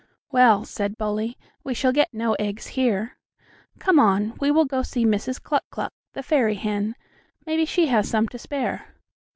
[0.31, 3.19] "Well," said Bully, "we shall get no eggs here.
[3.77, 5.39] Come on, we will go see Mrs.
[5.39, 6.95] Cluck Cluck, the fairy hen.
[7.45, 8.95] Maybe she has some to spare."